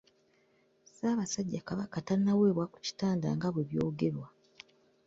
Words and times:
Ssaabasajja 0.87 1.59
Kabaka 1.67 1.97
tannaweebwa 2.07 2.65
ku 2.73 2.77
kitanda 2.85 3.27
nga 3.35 3.47
bwe 3.53 3.63
byogerwa. 3.69 4.27